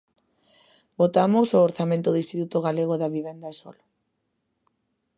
[1.01, 3.83] Votamos o orzamento do Instituto Galego da Vivenda e Solo.